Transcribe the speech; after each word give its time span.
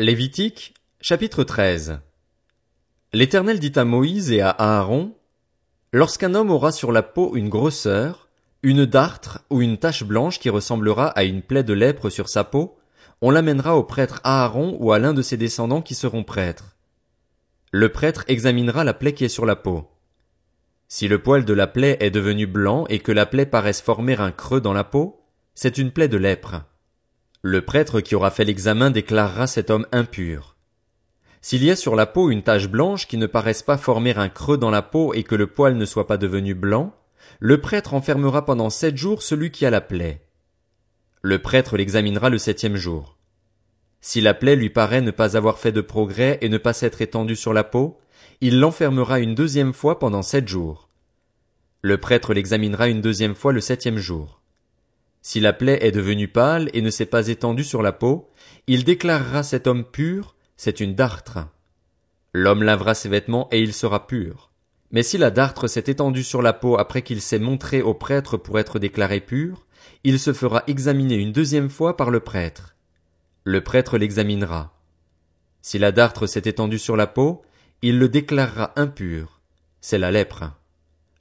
Lévitique, 0.00 0.74
chapitre 1.00 1.42
13. 1.42 1.98
L'Éternel 3.12 3.58
dit 3.58 3.72
à 3.74 3.84
Moïse 3.84 4.30
et 4.30 4.40
à 4.40 4.50
Aaron, 4.50 5.16
Lorsqu'un 5.92 6.36
homme 6.36 6.52
aura 6.52 6.70
sur 6.70 6.92
la 6.92 7.02
peau 7.02 7.34
une 7.34 7.48
grosseur, 7.48 8.28
une 8.62 8.86
dartre 8.86 9.40
ou 9.50 9.60
une 9.60 9.76
tache 9.76 10.04
blanche 10.04 10.38
qui 10.38 10.50
ressemblera 10.50 11.08
à 11.08 11.24
une 11.24 11.42
plaie 11.42 11.64
de 11.64 11.72
lèpre 11.72 12.10
sur 12.10 12.28
sa 12.28 12.44
peau, 12.44 12.78
on 13.22 13.32
l'amènera 13.32 13.76
au 13.76 13.82
prêtre 13.82 14.20
Aaron 14.22 14.76
ou 14.78 14.92
à 14.92 15.00
l'un 15.00 15.14
de 15.14 15.22
ses 15.22 15.36
descendants 15.36 15.82
qui 15.82 15.96
seront 15.96 16.22
prêtres. 16.22 16.76
Le 17.72 17.88
prêtre 17.88 18.22
examinera 18.28 18.84
la 18.84 18.94
plaie 18.94 19.14
qui 19.14 19.24
est 19.24 19.28
sur 19.28 19.46
la 19.46 19.56
peau. 19.56 19.90
Si 20.86 21.08
le 21.08 21.20
poil 21.20 21.44
de 21.44 21.54
la 21.54 21.66
plaie 21.66 21.96
est 21.98 22.12
devenu 22.12 22.46
blanc 22.46 22.86
et 22.88 23.00
que 23.00 23.10
la 23.10 23.26
plaie 23.26 23.46
paraisse 23.46 23.80
former 23.80 24.14
un 24.20 24.30
creux 24.30 24.60
dans 24.60 24.74
la 24.74 24.84
peau, 24.84 25.24
c'est 25.56 25.76
une 25.76 25.90
plaie 25.90 26.06
de 26.06 26.18
lèpre. 26.18 26.62
Le 27.42 27.60
prêtre 27.60 28.00
qui 28.00 28.16
aura 28.16 28.30
fait 28.32 28.44
l'examen 28.44 28.90
déclarera 28.90 29.46
cet 29.46 29.70
homme 29.70 29.86
impur. 29.92 30.56
S'il 31.40 31.62
y 31.62 31.70
a 31.70 31.76
sur 31.76 31.94
la 31.94 32.06
peau 32.06 32.30
une 32.30 32.42
tache 32.42 32.68
blanche 32.68 33.06
qui 33.06 33.16
ne 33.16 33.26
paraisse 33.26 33.62
pas 33.62 33.78
former 33.78 34.16
un 34.16 34.28
creux 34.28 34.58
dans 34.58 34.70
la 34.70 34.82
peau 34.82 35.14
et 35.14 35.22
que 35.22 35.36
le 35.36 35.46
poil 35.46 35.76
ne 35.76 35.84
soit 35.84 36.08
pas 36.08 36.16
devenu 36.16 36.54
blanc, 36.54 36.92
le 37.38 37.60
prêtre 37.60 37.94
enfermera 37.94 38.44
pendant 38.44 38.70
sept 38.70 38.96
jours 38.96 39.22
celui 39.22 39.52
qui 39.52 39.64
a 39.64 39.70
la 39.70 39.80
plaie. 39.80 40.26
Le 41.22 41.38
prêtre 41.38 41.76
l'examinera 41.76 42.28
le 42.28 42.38
septième 42.38 42.74
jour. 42.76 43.16
Si 44.00 44.20
la 44.20 44.34
plaie 44.34 44.56
lui 44.56 44.70
paraît 44.70 45.00
ne 45.00 45.12
pas 45.12 45.36
avoir 45.36 45.58
fait 45.58 45.72
de 45.72 45.80
progrès 45.80 46.38
et 46.40 46.48
ne 46.48 46.58
pas 46.58 46.72
s'être 46.72 47.02
étendue 47.02 47.36
sur 47.36 47.52
la 47.52 47.64
peau, 47.64 48.00
il 48.40 48.58
l'enfermera 48.58 49.20
une 49.20 49.36
deuxième 49.36 49.72
fois 49.72 50.00
pendant 50.00 50.22
sept 50.22 50.48
jours. 50.48 50.88
Le 51.82 51.98
prêtre 51.98 52.34
l'examinera 52.34 52.88
une 52.88 53.00
deuxième 53.00 53.36
fois 53.36 53.52
le 53.52 53.60
septième 53.60 53.98
jour. 53.98 54.37
Si 55.22 55.40
la 55.40 55.52
plaie 55.52 55.78
est 55.82 55.92
devenue 55.92 56.28
pâle 56.28 56.70
et 56.72 56.80
ne 56.80 56.90
s'est 56.90 57.06
pas 57.06 57.28
étendue 57.28 57.64
sur 57.64 57.82
la 57.82 57.92
peau, 57.92 58.30
il 58.66 58.84
déclarera 58.84 59.42
cet 59.42 59.66
homme 59.66 59.84
pur, 59.84 60.36
c'est 60.56 60.80
une 60.80 60.94
dartre. 60.94 61.38
L'homme 62.32 62.62
lavera 62.62 62.94
ses 62.94 63.08
vêtements 63.08 63.48
et 63.50 63.60
il 63.60 63.72
sera 63.72 64.06
pur. 64.06 64.50
Mais 64.90 65.02
si 65.02 65.18
la 65.18 65.30
dartre 65.30 65.68
s'est 65.68 65.84
étendue 65.86 66.22
sur 66.22 66.40
la 66.40 66.52
peau 66.52 66.78
après 66.78 67.02
qu'il 67.02 67.20
s'est 67.20 67.38
montré 67.38 67.82
au 67.82 67.94
prêtre 67.94 68.36
pour 68.36 68.58
être 68.58 68.78
déclaré 68.78 69.20
pur, 69.20 69.66
il 70.04 70.18
se 70.18 70.32
fera 70.32 70.62
examiner 70.66 71.16
une 71.16 71.32
deuxième 71.32 71.68
fois 71.68 71.96
par 71.96 72.10
le 72.10 72.20
prêtre. 72.20 72.74
Le 73.44 73.62
prêtre 73.62 73.98
l'examinera. 73.98 74.74
Si 75.62 75.78
la 75.78 75.92
dartre 75.92 76.26
s'est 76.26 76.42
étendue 76.44 76.78
sur 76.78 76.96
la 76.96 77.06
peau, 77.06 77.42
il 77.82 77.98
le 77.98 78.08
déclarera 78.08 78.72
impur. 78.76 79.40
C'est 79.80 79.98
la 79.98 80.10
lèpre. 80.10 80.52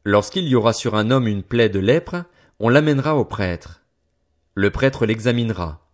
Lorsqu'il 0.03 0.47
y 0.47 0.55
aura 0.55 0.73
sur 0.73 0.95
un 0.95 1.11
homme 1.11 1.27
une 1.27 1.43
plaie 1.43 1.69
de 1.69 1.79
lèpre, 1.79 2.23
on 2.59 2.69
l'amènera 2.69 3.15
au 3.15 3.25
prêtre. 3.25 3.81
Le 4.59 4.71
prêtre 4.71 5.05
l'examinera. 5.05 5.85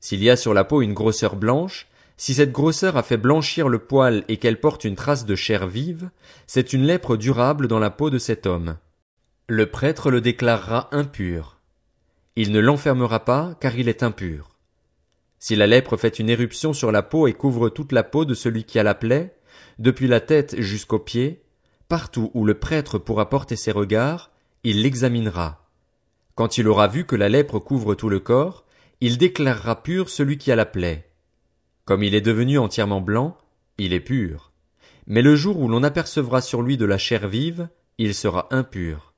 S'il 0.00 0.20
y 0.20 0.28
a 0.28 0.34
sur 0.34 0.52
la 0.52 0.64
peau 0.64 0.82
une 0.82 0.94
grosseur 0.94 1.36
blanche, 1.36 1.86
si 2.16 2.34
cette 2.34 2.50
grosseur 2.50 2.96
a 2.96 3.04
fait 3.04 3.16
blanchir 3.16 3.68
le 3.68 3.78
poil 3.78 4.24
et 4.26 4.38
qu'elle 4.38 4.58
porte 4.58 4.82
une 4.82 4.96
trace 4.96 5.26
de 5.26 5.36
chair 5.36 5.68
vive, 5.68 6.10
c'est 6.48 6.72
une 6.72 6.82
lèpre 6.82 7.16
durable 7.16 7.68
dans 7.68 7.78
la 7.78 7.90
peau 7.90 8.10
de 8.10 8.18
cet 8.18 8.46
homme. 8.46 8.78
Le 9.46 9.66
prêtre 9.66 10.10
le 10.10 10.20
déclarera 10.20 10.88
impur. 10.90 11.60
Il 12.34 12.50
ne 12.50 12.58
l'enfermera 12.58 13.24
pas, 13.24 13.54
car 13.60 13.78
il 13.78 13.88
est 13.88 14.02
impur. 14.02 14.56
Si 15.38 15.54
la 15.54 15.68
lèpre 15.68 15.96
fait 15.96 16.18
une 16.18 16.30
éruption 16.30 16.72
sur 16.72 16.90
la 16.90 17.04
peau 17.04 17.28
et 17.28 17.32
couvre 17.32 17.68
toute 17.68 17.92
la 17.92 18.02
peau 18.02 18.24
de 18.24 18.34
celui 18.34 18.64
qui 18.64 18.80
a 18.80 18.82
la 18.82 18.96
plaie, 18.96 19.36
depuis 19.78 20.08
la 20.08 20.18
tête 20.18 20.60
jusqu'aux 20.60 20.98
pieds, 20.98 21.44
partout 21.88 22.32
où 22.34 22.44
le 22.44 22.58
prêtre 22.58 22.98
pourra 22.98 23.30
porter 23.30 23.54
ses 23.54 23.70
regards, 23.70 24.32
il 24.64 24.82
l'examinera. 24.82 25.63
Quand 26.34 26.58
il 26.58 26.66
aura 26.66 26.88
vu 26.88 27.04
que 27.04 27.16
la 27.16 27.28
lèpre 27.28 27.58
couvre 27.58 27.94
tout 27.94 28.08
le 28.08 28.18
corps, 28.20 28.64
il 29.00 29.18
déclarera 29.18 29.82
pur 29.82 30.08
celui 30.08 30.38
qui 30.38 30.50
a 30.50 30.56
la 30.56 30.66
plaie. 30.66 31.10
Comme 31.84 32.02
il 32.02 32.14
est 32.14 32.20
devenu 32.20 32.58
entièrement 32.58 33.00
blanc, 33.00 33.36
il 33.78 33.92
est 33.92 34.00
pur. 34.00 34.52
Mais 35.06 35.22
le 35.22 35.36
jour 35.36 35.60
où 35.60 35.68
l'on 35.68 35.82
apercevra 35.82 36.40
sur 36.40 36.62
lui 36.62 36.76
de 36.76 36.86
la 36.86 36.98
chair 36.98 37.28
vive, 37.28 37.68
il 37.98 38.14
sera 38.14 38.48
impur. 38.50 39.12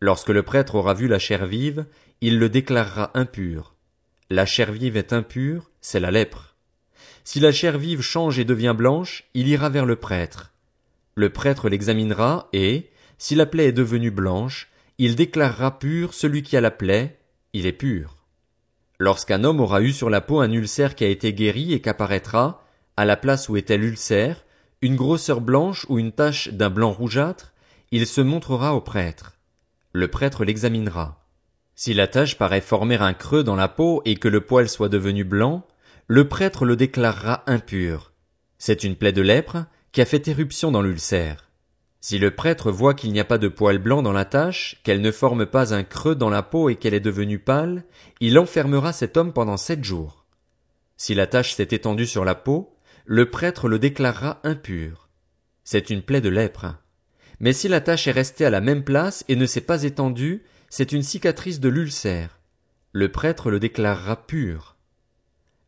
Lorsque 0.00 0.30
le 0.30 0.42
prêtre 0.42 0.74
aura 0.74 0.92
vu 0.92 1.08
la 1.08 1.18
chair 1.18 1.46
vive, 1.46 1.86
il 2.20 2.38
le 2.38 2.48
déclarera 2.48 3.10
impur. 3.14 3.74
La 4.28 4.44
chair 4.44 4.72
vive 4.72 4.96
est 4.96 5.12
impure, 5.12 5.70
c'est 5.80 6.00
la 6.00 6.10
lèpre. 6.10 6.56
Si 7.22 7.40
la 7.40 7.52
chair 7.52 7.78
vive 7.78 8.02
change 8.02 8.38
et 8.38 8.44
devient 8.44 8.74
blanche, 8.76 9.24
il 9.32 9.48
ira 9.48 9.70
vers 9.70 9.86
le 9.86 9.96
prêtre. 9.96 10.52
Le 11.14 11.30
prêtre 11.30 11.68
l'examinera 11.68 12.48
et, 12.52 12.90
si 13.16 13.34
la 13.34 13.46
plaie 13.46 13.66
est 13.66 13.72
devenue 13.72 14.10
blanche, 14.10 14.68
il 14.98 15.16
déclarera 15.16 15.78
pur 15.78 16.14
celui 16.14 16.42
qui 16.42 16.56
a 16.56 16.60
la 16.60 16.70
plaie, 16.70 17.18
il 17.52 17.66
est 17.66 17.72
pur. 17.72 18.16
Lorsqu'un 18.98 19.42
homme 19.42 19.60
aura 19.60 19.82
eu 19.82 19.92
sur 19.92 20.08
la 20.08 20.20
peau 20.20 20.40
un 20.40 20.50
ulcère 20.52 20.94
qui 20.94 21.04
a 21.04 21.08
été 21.08 21.32
guéri 21.32 21.72
et 21.72 21.80
qu'apparaîtra, 21.80 22.64
à 22.96 23.04
la 23.04 23.16
place 23.16 23.48
où 23.48 23.56
était 23.56 23.76
l'ulcère, 23.76 24.44
une 24.82 24.94
grosseur 24.94 25.40
blanche 25.40 25.84
ou 25.88 25.98
une 25.98 26.12
tache 26.12 26.48
d'un 26.48 26.70
blanc 26.70 26.92
rougeâtre, 26.92 27.52
il 27.90 28.06
se 28.06 28.20
montrera 28.20 28.74
au 28.74 28.80
prêtre. 28.80 29.38
Le 29.92 30.08
prêtre 30.08 30.44
l'examinera. 30.44 31.26
Si 31.74 31.92
la 31.92 32.06
tache 32.06 32.38
paraît 32.38 32.60
former 32.60 32.96
un 32.96 33.14
creux 33.14 33.42
dans 33.42 33.56
la 33.56 33.68
peau 33.68 34.00
et 34.04 34.14
que 34.14 34.28
le 34.28 34.42
poil 34.42 34.68
soit 34.68 34.88
devenu 34.88 35.24
blanc, 35.24 35.66
le 36.06 36.28
prêtre 36.28 36.64
le 36.64 36.76
déclarera 36.76 37.42
impur. 37.46 38.12
C'est 38.58 38.84
une 38.84 38.94
plaie 38.94 39.12
de 39.12 39.22
lèpre 39.22 39.66
qui 39.90 40.00
a 40.00 40.04
fait 40.04 40.28
éruption 40.28 40.70
dans 40.70 40.82
l'ulcère. 40.82 41.50
Si 42.04 42.18
le 42.18 42.32
prêtre 42.32 42.70
voit 42.70 42.92
qu'il 42.92 43.14
n'y 43.14 43.20
a 43.20 43.24
pas 43.24 43.38
de 43.38 43.48
poils 43.48 43.78
blancs 43.78 44.04
dans 44.04 44.12
la 44.12 44.26
tache, 44.26 44.78
qu'elle 44.84 45.00
ne 45.00 45.10
forme 45.10 45.46
pas 45.46 45.72
un 45.72 45.84
creux 45.84 46.14
dans 46.14 46.28
la 46.28 46.42
peau 46.42 46.68
et 46.68 46.76
qu'elle 46.76 46.92
est 46.92 47.00
devenue 47.00 47.38
pâle, 47.38 47.82
il 48.20 48.38
enfermera 48.38 48.92
cet 48.92 49.16
homme 49.16 49.32
pendant 49.32 49.56
sept 49.56 49.82
jours. 49.82 50.26
Si 50.98 51.14
la 51.14 51.26
tache 51.26 51.54
s'est 51.54 51.68
étendue 51.70 52.04
sur 52.04 52.26
la 52.26 52.34
peau, 52.34 52.76
le 53.06 53.30
prêtre 53.30 53.70
le 53.70 53.78
déclarera 53.78 54.38
impur. 54.44 55.08
C'est 55.64 55.88
une 55.88 56.02
plaie 56.02 56.20
de 56.20 56.28
lèpre. 56.28 56.74
Mais 57.40 57.54
si 57.54 57.68
la 57.68 57.80
tache 57.80 58.06
est 58.06 58.12
restée 58.12 58.44
à 58.44 58.50
la 58.50 58.60
même 58.60 58.84
place 58.84 59.24
et 59.28 59.34
ne 59.34 59.46
s'est 59.46 59.62
pas 59.62 59.82
étendue, 59.82 60.44
c'est 60.68 60.92
une 60.92 61.02
cicatrice 61.02 61.58
de 61.58 61.70
l'ulcère. 61.70 62.38
Le 62.92 63.10
prêtre 63.10 63.50
le 63.50 63.58
déclarera 63.58 64.26
pur. 64.26 64.73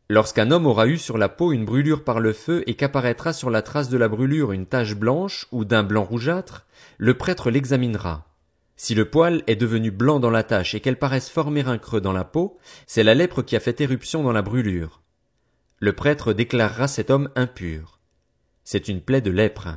Lorsqu'un 0.09 0.51
homme 0.51 0.67
aura 0.67 0.87
eu 0.87 0.97
sur 0.97 1.17
la 1.17 1.27
peau 1.27 1.51
une 1.51 1.65
brûlure 1.65 2.05
par 2.05 2.21
le 2.21 2.31
feu 2.31 2.63
et 2.65 2.75
qu'apparaîtra 2.75 3.33
sur 3.33 3.49
la 3.49 3.61
trace 3.61 3.89
de 3.89 3.97
la 3.97 4.07
brûlure 4.07 4.53
une 4.53 4.65
tache 4.65 4.95
blanche 4.95 5.47
ou 5.51 5.65
d'un 5.65 5.83
blanc 5.83 6.05
rougeâtre, 6.05 6.65
le 6.97 7.17
prêtre 7.17 7.51
l'examinera. 7.51 8.25
Si 8.77 8.95
le 8.95 9.09
poil 9.09 9.43
est 9.47 9.57
devenu 9.57 9.91
blanc 9.91 10.21
dans 10.21 10.29
la 10.29 10.43
tache 10.43 10.75
et 10.75 10.79
qu'elle 10.79 10.99
paraisse 10.99 11.29
former 11.29 11.67
un 11.67 11.77
creux 11.77 11.99
dans 11.99 12.13
la 12.13 12.23
peau, 12.23 12.57
c'est 12.85 13.03
la 13.03 13.15
lèpre 13.15 13.41
qui 13.41 13.57
a 13.57 13.59
fait 13.59 13.81
éruption 13.81 14.23
dans 14.23 14.31
la 14.31 14.43
brûlure. 14.43 15.01
Le 15.79 15.91
prêtre 15.93 16.31
déclarera 16.31 16.87
cet 16.87 17.09
homme 17.09 17.29
impur. 17.35 17.99
C'est 18.63 18.87
une 18.87 19.01
plaie 19.01 19.21
de 19.21 19.31
lèpre. 19.31 19.69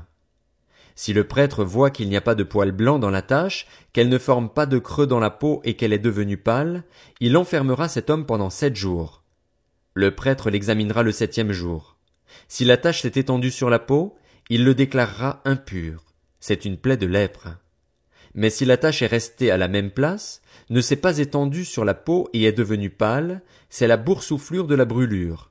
Si 0.94 1.12
le 1.12 1.24
prêtre 1.24 1.64
voit 1.64 1.90
qu'il 1.90 2.08
n'y 2.08 2.16
a 2.16 2.20
pas 2.20 2.34
de 2.34 2.44
poil 2.44 2.72
blanc 2.72 2.98
dans 2.98 3.10
la 3.10 3.22
tache, 3.22 3.66
qu'elle 3.92 4.08
ne 4.08 4.18
forme 4.18 4.50
pas 4.50 4.66
de 4.66 4.78
creux 4.78 5.06
dans 5.06 5.18
la 5.18 5.30
peau 5.30 5.60
et 5.64 5.74
qu'elle 5.74 5.92
est 5.92 5.98
devenue 5.98 6.36
pâle, 6.36 6.84
il 7.20 7.36
enfermera 7.36 7.88
cet 7.88 8.10
homme 8.10 8.26
pendant 8.26 8.50
sept 8.50 8.76
jours. 8.76 9.19
Le 10.00 10.14
prêtre 10.14 10.48
l'examinera 10.48 11.02
le 11.02 11.12
septième 11.12 11.52
jour. 11.52 11.98
Si 12.48 12.64
la 12.64 12.78
tache 12.78 13.02
s'est 13.02 13.12
étendue 13.16 13.50
sur 13.50 13.68
la 13.68 13.78
peau, 13.78 14.16
il 14.48 14.64
le 14.64 14.74
déclarera 14.74 15.42
impur. 15.44 16.14
C'est 16.40 16.64
une 16.64 16.78
plaie 16.78 16.96
de 16.96 17.06
lèpre. 17.06 17.48
Mais 18.34 18.48
si 18.48 18.64
la 18.64 18.78
tache 18.78 19.02
est 19.02 19.06
restée 19.06 19.50
à 19.50 19.58
la 19.58 19.68
même 19.68 19.90
place, 19.90 20.40
ne 20.70 20.80
s'est 20.80 20.96
pas 20.96 21.18
étendue 21.18 21.66
sur 21.66 21.84
la 21.84 21.92
peau 21.92 22.30
et 22.32 22.44
est 22.44 22.52
devenue 22.52 22.88
pâle, 22.88 23.42
c'est 23.68 23.86
la 23.86 23.98
boursouflure 23.98 24.66
de 24.66 24.74
la 24.74 24.86
brûlure. 24.86 25.50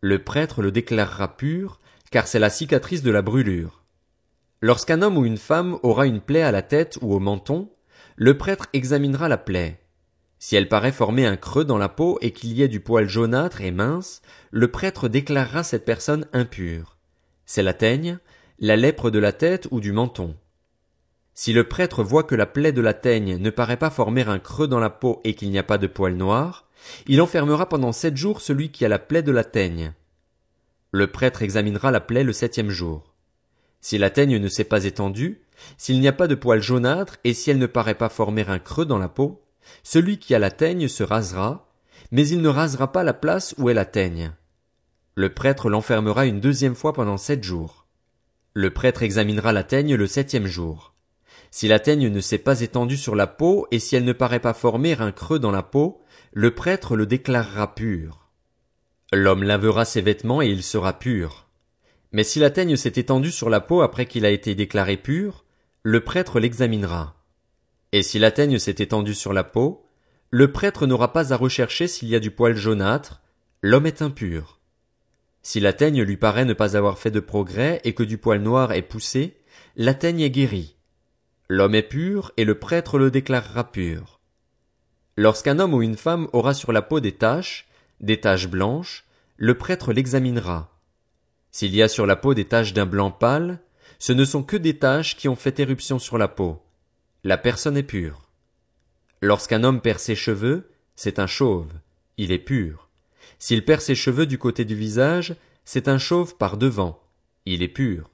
Le 0.00 0.22
prêtre 0.22 0.62
le 0.62 0.70
déclarera 0.70 1.36
pur, 1.36 1.80
car 2.12 2.28
c'est 2.28 2.38
la 2.38 2.48
cicatrice 2.48 3.02
de 3.02 3.10
la 3.10 3.22
brûlure. 3.22 3.82
Lorsqu'un 4.60 5.02
homme 5.02 5.18
ou 5.18 5.26
une 5.26 5.36
femme 5.36 5.80
aura 5.82 6.06
une 6.06 6.20
plaie 6.20 6.42
à 6.42 6.52
la 6.52 6.62
tête 6.62 6.96
ou 7.02 7.12
au 7.12 7.18
menton, 7.18 7.68
le 8.14 8.38
prêtre 8.38 8.68
examinera 8.72 9.28
la 9.28 9.36
plaie. 9.36 9.80
Si 10.42 10.56
elle 10.56 10.68
paraît 10.68 10.90
former 10.90 11.26
un 11.26 11.36
creux 11.36 11.66
dans 11.66 11.76
la 11.76 11.90
peau 11.90 12.18
et 12.22 12.32
qu'il 12.32 12.52
y 12.54 12.62
ait 12.62 12.68
du 12.68 12.80
poil 12.80 13.06
jaunâtre 13.06 13.60
et 13.60 13.70
mince, 13.70 14.22
le 14.50 14.68
prêtre 14.68 15.06
déclarera 15.06 15.62
cette 15.62 15.84
personne 15.84 16.26
impure. 16.32 16.96
C'est 17.44 17.62
la 17.62 17.74
teigne, 17.74 18.18
la 18.58 18.74
lèpre 18.76 19.10
de 19.10 19.18
la 19.18 19.32
tête 19.32 19.68
ou 19.70 19.80
du 19.80 19.92
menton. 19.92 20.34
Si 21.34 21.52
le 21.52 21.68
prêtre 21.68 22.02
voit 22.02 22.22
que 22.24 22.34
la 22.34 22.46
plaie 22.46 22.72
de 22.72 22.80
la 22.80 22.94
teigne 22.94 23.36
ne 23.36 23.50
paraît 23.50 23.76
pas 23.76 23.90
former 23.90 24.22
un 24.22 24.38
creux 24.38 24.66
dans 24.66 24.80
la 24.80 24.88
peau 24.88 25.20
et 25.24 25.34
qu'il 25.34 25.50
n'y 25.50 25.58
a 25.58 25.62
pas 25.62 25.76
de 25.76 25.86
poil 25.86 26.14
noir, 26.14 26.70
il 27.06 27.20
enfermera 27.20 27.68
pendant 27.68 27.92
sept 27.92 28.16
jours 28.16 28.40
celui 28.40 28.70
qui 28.70 28.86
a 28.86 28.88
la 28.88 28.98
plaie 28.98 29.22
de 29.22 29.32
la 29.32 29.44
teigne. 29.44 29.92
Le 30.90 31.06
prêtre 31.06 31.42
examinera 31.42 31.90
la 31.90 32.00
plaie 32.00 32.24
le 32.24 32.32
septième 32.32 32.70
jour. 32.70 33.14
Si 33.82 33.98
la 33.98 34.08
teigne 34.08 34.38
ne 34.38 34.48
s'est 34.48 34.64
pas 34.64 34.84
étendue, 34.84 35.42
s'il 35.76 36.00
n'y 36.00 36.08
a 36.08 36.12
pas 36.14 36.28
de 36.28 36.34
poil 36.34 36.62
jaunâtre 36.62 37.18
et 37.24 37.34
si 37.34 37.50
elle 37.50 37.58
ne 37.58 37.66
paraît 37.66 37.94
pas 37.94 38.08
former 38.08 38.48
un 38.48 38.58
creux 38.58 38.86
dans 38.86 38.98
la 38.98 39.10
peau, 39.10 39.42
celui 39.82 40.18
qui 40.18 40.34
a 40.34 40.38
la 40.38 40.50
teigne 40.50 40.88
se 40.88 41.02
rasera, 41.02 41.70
mais 42.10 42.26
il 42.26 42.40
ne 42.40 42.48
rasera 42.48 42.92
pas 42.92 43.02
la 43.02 43.14
place 43.14 43.54
où 43.58 43.70
est 43.70 43.74
la 43.74 43.84
teigne. 43.84 44.32
Le 45.14 45.32
prêtre 45.32 45.68
l'enfermera 45.68 46.26
une 46.26 46.40
deuxième 46.40 46.74
fois 46.74 46.92
pendant 46.92 47.16
sept 47.16 47.44
jours. 47.44 47.86
Le 48.54 48.70
prêtre 48.70 49.02
examinera 49.02 49.52
la 49.52 49.64
teigne 49.64 49.94
le 49.94 50.06
septième 50.06 50.46
jour. 50.46 50.94
Si 51.50 51.68
la 51.68 51.78
teigne 51.78 52.08
ne 52.08 52.20
s'est 52.20 52.38
pas 52.38 52.60
étendue 52.60 52.96
sur 52.96 53.16
la 53.16 53.26
peau 53.26 53.66
et 53.70 53.78
si 53.78 53.96
elle 53.96 54.04
ne 54.04 54.12
paraît 54.12 54.40
pas 54.40 54.54
former 54.54 55.00
un 55.00 55.12
creux 55.12 55.38
dans 55.38 55.50
la 55.50 55.62
peau, 55.62 56.02
le 56.32 56.54
prêtre 56.54 56.96
le 56.96 57.06
déclarera 57.06 57.74
pur. 57.74 58.28
L'homme 59.12 59.42
lavera 59.42 59.84
ses 59.84 60.00
vêtements 60.00 60.42
et 60.42 60.46
il 60.46 60.62
sera 60.62 60.98
pur. 60.98 61.48
Mais 62.12 62.22
si 62.22 62.38
la 62.38 62.50
teigne 62.50 62.76
s'est 62.76 62.92
étendue 62.96 63.32
sur 63.32 63.50
la 63.50 63.60
peau 63.60 63.82
après 63.82 64.06
qu'il 64.06 64.24
a 64.24 64.30
été 64.30 64.54
déclaré 64.54 64.96
pur, 64.96 65.44
le 65.82 66.02
prêtre 66.02 66.38
l'examinera. 66.38 67.19
Et 67.92 68.02
si 68.02 68.18
la 68.18 68.30
teigne 68.30 68.58
s'est 68.58 68.76
étendue 68.78 69.14
sur 69.14 69.32
la 69.32 69.44
peau, 69.44 69.84
le 70.30 70.52
prêtre 70.52 70.86
n'aura 70.86 71.12
pas 71.12 71.32
à 71.32 71.36
rechercher 71.36 71.88
s'il 71.88 72.08
y 72.08 72.14
a 72.14 72.20
du 72.20 72.30
poil 72.30 72.54
jaunâtre, 72.54 73.20
l'homme 73.62 73.86
est 73.86 74.00
impur. 74.00 74.60
Si 75.42 75.58
la 75.58 75.72
teigne 75.72 76.02
lui 76.02 76.16
paraît 76.16 76.44
ne 76.44 76.52
pas 76.52 76.76
avoir 76.76 76.98
fait 76.98 77.10
de 77.10 77.20
progrès 77.20 77.80
et 77.84 77.94
que 77.94 78.02
du 78.02 78.18
poil 78.18 78.40
noir 78.40 78.72
est 78.72 78.82
poussé, 78.82 79.38
la 79.76 79.94
teigne 79.94 80.20
est 80.20 80.30
guérie. 80.30 80.76
L'homme 81.48 81.74
est 81.74 81.82
pur 81.82 82.30
et 82.36 82.44
le 82.44 82.58
prêtre 82.58 82.98
le 82.98 83.10
déclarera 83.10 83.72
pur. 83.72 84.20
Lorsqu'un 85.16 85.58
homme 85.58 85.74
ou 85.74 85.82
une 85.82 85.96
femme 85.96 86.28
aura 86.32 86.54
sur 86.54 86.72
la 86.72 86.82
peau 86.82 87.00
des 87.00 87.12
taches, 87.12 87.68
des 88.00 88.20
taches 88.20 88.48
blanches, 88.48 89.04
le 89.36 89.58
prêtre 89.58 89.92
l'examinera. 89.92 90.78
S'il 91.50 91.74
y 91.74 91.82
a 91.82 91.88
sur 91.88 92.06
la 92.06 92.14
peau 92.14 92.34
des 92.34 92.44
taches 92.44 92.72
d'un 92.72 92.86
blanc 92.86 93.10
pâle, 93.10 93.58
ce 93.98 94.12
ne 94.12 94.24
sont 94.24 94.44
que 94.44 94.56
des 94.56 94.78
taches 94.78 95.16
qui 95.16 95.28
ont 95.28 95.36
fait 95.36 95.58
éruption 95.58 95.98
sur 95.98 96.18
la 96.18 96.28
peau. 96.28 96.62
La 97.22 97.36
personne 97.36 97.76
est 97.76 97.82
pure. 97.82 98.30
Lorsqu'un 99.20 99.62
homme 99.62 99.82
perd 99.82 99.98
ses 99.98 100.14
cheveux, 100.14 100.70
c'est 100.96 101.18
un 101.18 101.26
chauve, 101.26 101.70
il 102.16 102.32
est 102.32 102.38
pur. 102.38 102.88
S'il 103.38 103.62
perd 103.62 103.82
ses 103.82 103.94
cheveux 103.94 104.24
du 104.24 104.38
côté 104.38 104.64
du 104.64 104.74
visage, 104.74 105.36
c'est 105.66 105.88
un 105.88 105.98
chauve 105.98 106.38
par 106.38 106.56
devant, 106.56 107.02
il 107.44 107.62
est 107.62 107.68
pur. 107.68 108.08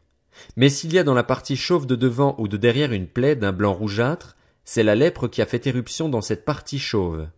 Mais 0.57 0.69
s'il 0.69 0.93
y 0.93 0.99
a 0.99 1.05
dans 1.05 1.15
la 1.15 1.23
partie 1.23 1.57
chauve 1.57 1.87
de 1.87 1.95
devant 1.95 2.35
ou 2.39 2.49
de 2.49 2.57
derrière 2.57 2.93
une 2.93 3.07
plaie 3.07 3.37
d'un 3.37 3.53
blanc 3.53 3.75
rougeâtre, 3.75 4.37
c'est 4.65 4.83
la 4.83 4.97
lèpre 4.97 5.29
qui 5.29 5.41
a 5.41 5.47
fait 5.47 5.69
éruption 5.69 6.09
dans 6.09 6.21
cette 6.21 6.45
partie 6.45 6.81
chauve. 6.81 7.29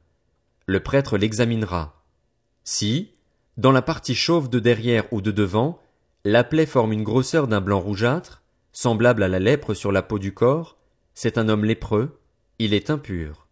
Le 0.65 0.81
prêtre 0.81 1.19
l'examinera. 1.19 2.03
Si, 2.65 3.13
dans 3.59 3.73
la 3.73 3.83
partie 3.83 4.15
chauve 4.15 4.49
de 4.49 4.59
derrière 4.59 5.05
ou 5.13 5.21
de 5.21 5.33
devant, 5.33 5.79
la 6.25 6.45
plaie 6.45 6.65
forme 6.65 6.93
une 6.93 7.05
grosseur 7.05 7.47
d'un 7.47 7.61
blanc 7.61 7.81
rougeâtre, 7.81 8.43
semblable 8.73 9.23
à 9.23 9.29
la 9.29 9.39
lèpre 9.39 9.75
sur 9.75 9.93
la 9.93 10.01
peau 10.01 10.19
du 10.19 10.33
corps, 10.33 10.78
c'est 11.19 11.37
un 11.39 11.49
homme 11.49 11.65
lépreux, 11.65 12.21
il 12.61 12.75
est 12.75 12.91
impur 12.91 13.49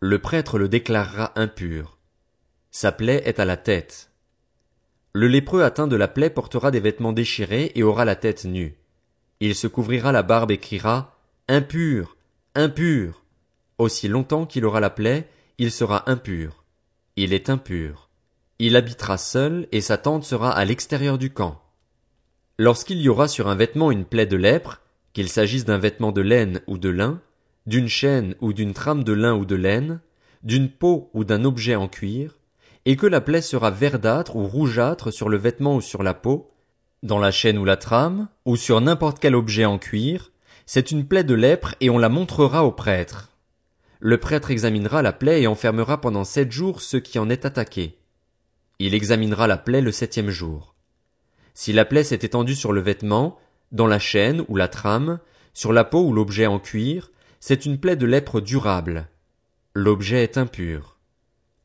le 0.00 0.18
prêtre 0.18 0.58
le 0.58 0.68
déclarera 0.68 1.32
impur. 1.36 1.98
Sa 2.70 2.92
plaie 2.92 3.22
est 3.24 3.40
à 3.40 3.44
la 3.44 3.56
tête. 3.56 4.10
Le 5.14 5.26
lépreux 5.26 5.62
atteint 5.62 5.86
de 5.86 5.96
la 5.96 6.08
plaie 6.08 6.28
portera 6.28 6.70
des 6.70 6.80
vêtements 6.80 7.14
déchirés 7.14 7.72
et 7.74 7.82
aura 7.82 8.04
la 8.04 8.14
tête 8.14 8.44
nue. 8.44 8.76
Il 9.40 9.54
se 9.54 9.66
couvrira 9.66 10.12
la 10.12 10.22
barbe 10.22 10.50
et 10.50 10.58
criera 10.58 11.18
Impur, 11.48 12.16
impur. 12.54 13.24
Aussi 13.78 14.08
longtemps 14.08 14.46
qu'il 14.46 14.64
aura 14.64 14.80
la 14.80 14.90
plaie, 14.90 15.28
il 15.58 15.72
sera 15.72 16.10
impur. 16.10 16.64
Il 17.16 17.32
est 17.32 17.48
impur. 17.48 18.10
Il 18.58 18.76
habitera 18.76 19.16
seul 19.16 19.68
et 19.72 19.80
sa 19.80 19.96
tente 19.96 20.24
sera 20.24 20.50
à 20.50 20.64
l'extérieur 20.64 21.16
du 21.16 21.32
camp. 21.32 21.62
Lorsqu'il 22.58 23.00
y 23.00 23.08
aura 23.08 23.28
sur 23.28 23.48
un 23.48 23.54
vêtement 23.54 23.90
une 23.90 24.04
plaie 24.04 24.26
de 24.26 24.36
lèpre, 24.36 24.82
qu'il 25.16 25.30
s'agisse 25.30 25.64
d'un 25.64 25.78
vêtement 25.78 26.12
de 26.12 26.20
laine 26.20 26.60
ou 26.66 26.76
de 26.76 26.90
lin, 26.90 27.22
d'une 27.64 27.88
chaîne 27.88 28.34
ou 28.42 28.52
d'une 28.52 28.74
trame 28.74 29.02
de 29.02 29.14
lin 29.14 29.34
ou 29.34 29.46
de 29.46 29.54
laine, 29.54 30.00
d'une 30.42 30.68
peau 30.68 31.08
ou 31.14 31.24
d'un 31.24 31.46
objet 31.46 31.74
en 31.74 31.88
cuir, 31.88 32.36
et 32.84 32.96
que 32.96 33.06
la 33.06 33.22
plaie 33.22 33.40
sera 33.40 33.70
verdâtre 33.70 34.36
ou 34.36 34.46
rougeâtre 34.46 35.10
sur 35.10 35.30
le 35.30 35.38
vêtement 35.38 35.76
ou 35.76 35.80
sur 35.80 36.02
la 36.02 36.12
peau, 36.12 36.50
dans 37.02 37.18
la 37.18 37.30
chaîne 37.30 37.56
ou 37.56 37.64
la 37.64 37.78
trame, 37.78 38.28
ou 38.44 38.56
sur 38.56 38.78
n'importe 38.82 39.18
quel 39.18 39.34
objet 39.34 39.64
en 39.64 39.78
cuir, 39.78 40.32
c'est 40.66 40.90
une 40.90 41.06
plaie 41.06 41.24
de 41.24 41.32
lèpre 41.32 41.76
et 41.80 41.88
on 41.88 41.96
la 41.96 42.10
montrera 42.10 42.66
au 42.66 42.72
prêtre. 42.72 43.30
Le 44.00 44.18
prêtre 44.18 44.50
examinera 44.50 45.00
la 45.00 45.14
plaie 45.14 45.40
et 45.40 45.46
enfermera 45.46 45.98
pendant 45.98 46.24
sept 46.24 46.52
jours 46.52 46.82
ceux 46.82 47.00
qui 47.00 47.18
en 47.18 47.30
est 47.30 47.46
attaqué. 47.46 47.96
Il 48.78 48.92
examinera 48.92 49.46
la 49.46 49.56
plaie 49.56 49.80
le 49.80 49.92
septième 49.92 50.28
jour. 50.28 50.74
Si 51.54 51.72
la 51.72 51.86
plaie 51.86 52.04
s'est 52.04 52.16
étendue 52.16 52.54
sur 52.54 52.74
le 52.74 52.82
vêtement, 52.82 53.38
dans 53.72 53.86
la 53.86 53.98
chaîne 53.98 54.44
ou 54.48 54.56
la 54.56 54.68
trame, 54.68 55.18
sur 55.54 55.72
la 55.72 55.84
peau 55.84 56.04
ou 56.06 56.12
l'objet 56.12 56.46
en 56.46 56.58
cuir, 56.58 57.10
c'est 57.40 57.66
une 57.66 57.78
plaie 57.78 57.96
de 57.96 58.06
lèpre 58.06 58.40
durable. 58.40 59.08
L'objet 59.74 60.22
est 60.22 60.38
impur. 60.38 60.96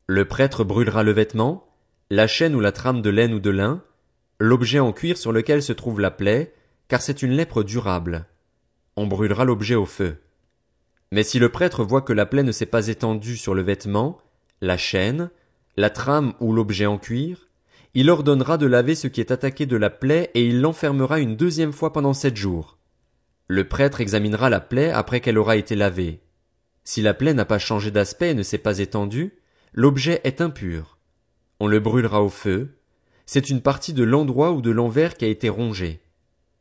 Le 0.06 0.24
prêtre 0.26 0.64
brûlera 0.64 1.02
le 1.02 1.12
vêtement, 1.12 1.68
la 2.10 2.26
chaîne 2.26 2.54
ou 2.54 2.60
la 2.60 2.72
trame 2.72 3.02
de 3.02 3.10
laine 3.10 3.34
ou 3.34 3.40
de 3.40 3.50
lin, 3.50 3.82
l'objet 4.38 4.80
en 4.80 4.92
cuir 4.92 5.16
sur 5.16 5.32
lequel 5.32 5.62
se 5.62 5.72
trouve 5.72 6.00
la 6.00 6.10
plaie, 6.10 6.52
car 6.88 7.00
c'est 7.00 7.22
une 7.22 7.32
lèpre 7.32 7.62
durable. 7.62 8.26
On 8.96 9.06
brûlera 9.06 9.44
l'objet 9.44 9.74
au 9.76 9.86
feu. 9.86 10.16
Mais 11.10 11.22
si 11.22 11.38
le 11.38 11.48
prêtre 11.48 11.84
voit 11.84 12.02
que 12.02 12.12
la 12.12 12.26
plaie 12.26 12.42
ne 12.42 12.52
s'est 12.52 12.66
pas 12.66 12.88
étendue 12.88 13.36
sur 13.36 13.54
le 13.54 13.62
vêtement, 13.62 14.18
la 14.60 14.76
chaîne, 14.76 15.30
la 15.76 15.90
trame 15.90 16.34
ou 16.40 16.52
l'objet 16.52 16.86
en 16.86 16.98
cuir, 16.98 17.48
il 17.94 18.08
ordonnera 18.10 18.56
de 18.56 18.66
laver 18.66 18.94
ce 18.94 19.06
qui 19.06 19.20
est 19.20 19.30
attaqué 19.30 19.66
de 19.66 19.76
la 19.76 19.90
plaie 19.90 20.30
et 20.34 20.46
il 20.46 20.60
l'enfermera 20.60 21.20
une 21.20 21.36
deuxième 21.36 21.72
fois 21.72 21.92
pendant 21.92 22.14
sept 22.14 22.36
jours. 22.36 22.78
Le 23.48 23.68
prêtre 23.68 24.00
examinera 24.00 24.48
la 24.48 24.60
plaie 24.60 24.90
après 24.90 25.20
qu'elle 25.20 25.38
aura 25.38 25.56
été 25.56 25.74
lavée. 25.74 26.20
Si 26.84 27.02
la 27.02 27.14
plaie 27.14 27.34
n'a 27.34 27.44
pas 27.44 27.58
changé 27.58 27.90
d'aspect 27.90 28.30
et 28.30 28.34
ne 28.34 28.42
s'est 28.42 28.58
pas 28.58 28.78
étendue, 28.78 29.34
l'objet 29.72 30.20
est 30.24 30.40
impur. 30.40 30.98
On 31.60 31.66
le 31.66 31.80
brûlera 31.80 32.22
au 32.22 32.28
feu. 32.28 32.78
C'est 33.26 33.50
une 33.50 33.60
partie 33.60 33.92
de 33.92 34.04
l'endroit 34.04 34.52
ou 34.52 34.62
de 34.62 34.70
l'envers 34.70 35.16
qui 35.16 35.24
a 35.24 35.28
été 35.28 35.48
rongé. 35.48 36.00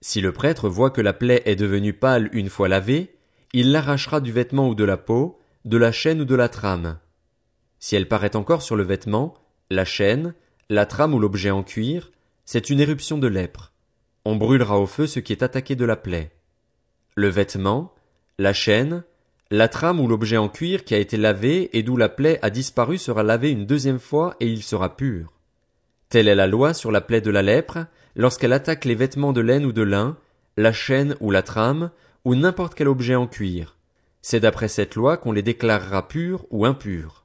Si 0.01 0.19
le 0.19 0.31
prêtre 0.31 0.67
voit 0.67 0.91
que 0.91 1.01
la 1.01 1.13
plaie 1.13 1.41
est 1.45 1.55
devenue 1.55 1.93
pâle 1.93 2.29
une 2.33 2.49
fois 2.49 2.67
lavée, 2.67 3.15
il 3.53 3.71
l'arrachera 3.71 4.19
du 4.19 4.31
vêtement 4.31 4.67
ou 4.67 4.75
de 4.75 4.83
la 4.83 4.97
peau, 4.97 5.39
de 5.65 5.77
la 5.77 5.91
chaîne 5.91 6.21
ou 6.21 6.25
de 6.25 6.35
la 6.35 6.49
trame. 6.49 6.99
Si 7.79 7.95
elle 7.95 8.07
paraît 8.07 8.35
encore 8.35 8.61
sur 8.61 8.75
le 8.75 8.83
vêtement, 8.83 9.35
la 9.69 9.85
chaîne, 9.85 10.33
la 10.71 10.85
trame 10.85 11.13
ou 11.13 11.19
l'objet 11.19 11.51
en 11.51 11.63
cuir, 11.63 12.11
c'est 12.45 12.69
une 12.69 12.79
éruption 12.79 13.17
de 13.17 13.27
lèpre. 13.27 13.73
On 14.23 14.37
brûlera 14.37 14.79
au 14.79 14.85
feu 14.85 15.05
ce 15.05 15.19
qui 15.19 15.33
est 15.33 15.43
attaqué 15.43 15.75
de 15.75 15.83
la 15.83 15.97
plaie 15.97 16.31
le 17.15 17.27
vêtement, 17.27 17.93
la 18.39 18.53
chaîne, 18.53 19.03
la 19.49 19.67
trame 19.67 19.99
ou 19.99 20.07
l'objet 20.07 20.37
en 20.37 20.47
cuir 20.47 20.85
qui 20.85 20.95
a 20.95 20.97
été 20.97 21.17
lavé 21.17 21.69
et 21.77 21.83
d'où 21.83 21.97
la 21.97 22.07
plaie 22.07 22.39
a 22.41 22.49
disparu 22.49 22.97
sera 22.97 23.21
lavé 23.21 23.51
une 23.51 23.65
deuxième 23.65 23.99
fois 23.99 24.37
et 24.39 24.47
il 24.47 24.63
sera 24.63 24.95
pur. 24.95 25.33
Telle 26.07 26.29
est 26.29 26.35
la 26.35 26.47
loi 26.47 26.73
sur 26.73 26.89
la 26.89 27.01
plaie 27.01 27.19
de 27.19 27.31
la 27.31 27.41
lèpre, 27.41 27.79
lorsqu'elle 28.15 28.53
attaque 28.53 28.85
les 28.85 28.95
vêtements 28.95 29.33
de 29.33 29.41
laine 29.41 29.65
ou 29.65 29.73
de 29.73 29.81
lin, 29.81 30.15
la 30.55 30.71
chaîne 30.71 31.17
ou 31.19 31.31
la 31.31 31.41
trame, 31.41 31.91
ou 32.23 32.33
n'importe 32.33 32.75
quel 32.75 32.87
objet 32.87 33.15
en 33.15 33.27
cuir. 33.27 33.75
C'est 34.21 34.39
d'après 34.39 34.69
cette 34.69 34.95
loi 34.95 35.17
qu'on 35.17 35.33
les 35.33 35.43
déclarera 35.43 36.07
purs 36.07 36.45
ou 36.49 36.65
impurs. 36.65 37.20